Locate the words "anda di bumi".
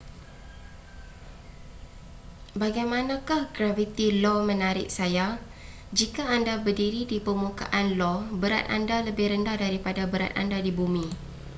10.41-11.05